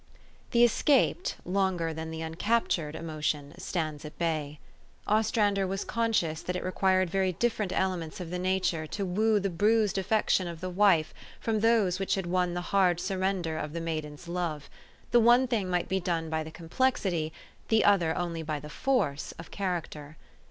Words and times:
THE 0.49 0.63
escaped, 0.63 1.35
longer 1.45 1.93
than 1.93 2.09
the 2.09 2.23
uncaptured 2.23 2.95
emotion 2.95 3.53
stands 3.59 4.03
at 4.03 4.17
bay. 4.17 4.59
Ostrander 5.05 5.67
was 5.67 5.85
conscious 5.85 6.41
that 6.41 6.55
it 6.55 6.63
required 6.63 7.11
very 7.11 7.33
different 7.33 7.71
elements 7.71 8.19
of 8.19 8.31
the 8.31 8.39
nature 8.39 8.87
to 8.87 9.05
woo 9.05 9.39
the 9.39 9.51
bruised 9.51 9.99
affection 9.99 10.47
of 10.47 10.59
the 10.59 10.71
wife 10.71 11.13
from 11.39 11.59
those 11.59 11.99
which 11.99 12.15
had 12.15 12.25
won 12.25 12.55
the 12.55 12.61
hard 12.73 12.99
surrender 12.99 13.59
of 13.59 13.73
the 13.73 13.79
maiden's 13.79 14.27
love: 14.27 14.71
the 15.11 15.19
one 15.19 15.45
thing 15.47 15.69
might 15.69 15.87
be 15.87 15.99
done 15.99 16.31
by 16.31 16.43
the 16.43 16.49
complexity, 16.49 17.31
the 17.67 17.85
other 17.85 18.17
only 18.17 18.41
by 18.41 18.59
the 18.59 18.71
force, 18.71 19.33
of 19.33 19.51
character. 19.51 20.17